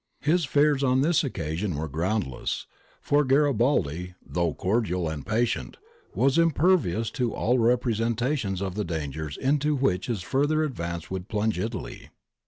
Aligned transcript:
His 0.21 0.45
fears 0.45 0.83
on 0.83 1.01
this 1.01 1.23
occasion 1.23 1.75
were 1.75 1.87
groundless, 1.87 2.65
for 3.01 3.23
Garibaldi, 3.23 4.15
though 4.25 4.51
cordial 4.55 5.07
and 5.07 5.23
patient, 5.23 5.77
was 6.15 6.39
impervious 6.39 7.11
to 7.11 7.35
all 7.35 7.59
representations 7.59 8.63
of 8.63 8.73
the 8.73 8.83
dangers 8.83 9.37
into 9.37 9.75
which 9.75 10.07
his 10.07 10.23
further 10.23 10.63
advance 10.63 11.11
would 11.11 11.27
plunge 11.27 11.59
Italy. 11.59 12.09